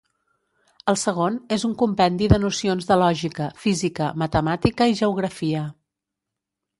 El 0.91 0.95
segon, 0.99 1.35
és 1.57 1.65
un 1.67 1.75
compendi 1.81 2.29
de 2.33 2.39
nocions 2.45 2.89
de 2.91 2.97
lògica, 3.01 3.49
física, 3.65 4.07
matemàtica 4.23 4.89
i 4.93 4.97
geografia. 5.03 5.63